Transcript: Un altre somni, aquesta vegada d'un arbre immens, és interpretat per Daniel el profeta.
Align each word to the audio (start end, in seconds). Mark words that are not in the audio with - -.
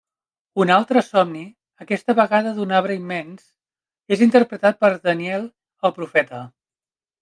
Un 0.63 0.71
altre 0.75 1.03
somni, 1.07 1.43
aquesta 1.85 2.17
vegada 2.21 2.55
d'un 2.57 2.75
arbre 2.79 2.97
immens, 3.03 3.47
és 4.17 4.27
interpretat 4.31 4.85
per 4.85 4.95
Daniel 5.09 5.51
el 5.93 5.99
profeta. 6.03 6.47